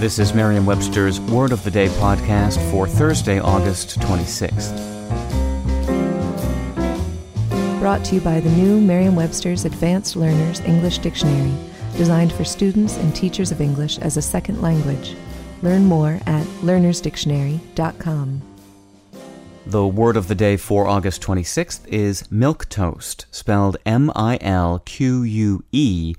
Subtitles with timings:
[0.00, 4.76] This is Merriam-Webster's Word of the Day podcast for Thursday, August 26th.
[7.78, 11.54] Brought to you by the new Merriam-Webster's Advanced Learners English Dictionary,
[11.96, 15.14] designed for students and teachers of English as a second language.
[15.62, 18.42] Learn more at learnersdictionary.com.
[19.66, 25.22] The word of the day for August 26th is milquetoast, spelled M I L Q
[25.22, 26.14] U E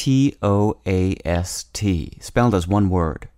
[0.00, 3.28] T O A S T, spelled as one word.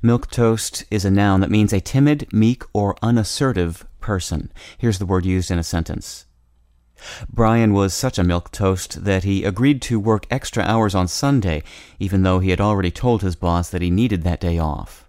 [0.00, 4.52] Milquetoast is a noun that means a timid, meek, or unassertive person.
[4.78, 6.26] Here's the word used in a sentence.
[7.28, 11.64] Brian was such a milquetoast that he agreed to work extra hours on Sunday,
[11.98, 15.08] even though he had already told his boss that he needed that day off.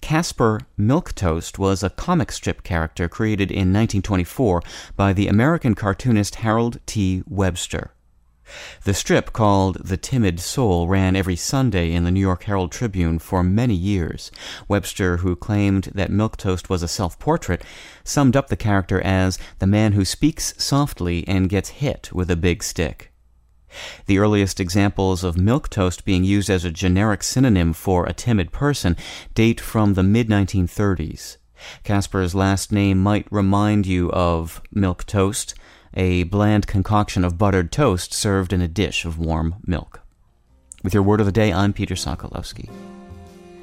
[0.00, 4.62] Caspar Milquetoast was a comic strip character created in 1924
[4.94, 7.24] by the American cartoonist Harold T.
[7.26, 7.90] Webster.
[8.84, 13.18] The strip, called The Timid Soul, ran every Sunday in the New York Herald Tribune
[13.18, 14.30] for many years.
[14.68, 17.64] Webster, who claimed that Milquetoast was a self portrait,
[18.04, 22.36] summed up the character as the man who speaks softly and gets hit with a
[22.36, 23.10] big stick.
[24.06, 28.96] The earliest examples of milquetoast being used as a generic synonym for a timid person
[29.34, 31.36] date from the mid 1930s.
[31.84, 35.54] Caspar's last name might remind you of milk toast,
[35.94, 40.00] a bland concoction of buttered toast served in a dish of warm milk.
[40.82, 42.70] With your word of the day, I'm Peter Sokolowski.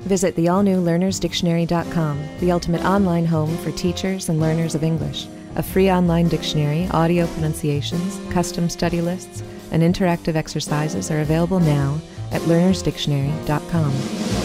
[0.01, 5.27] Visit the all new learnersdictionary.com, the ultimate online home for teachers and learners of English.
[5.55, 9.41] A free online dictionary, audio pronunciations, custom study lists,
[9.71, 11.99] and interactive exercises are available now
[12.31, 14.36] at learnersdictionary.com.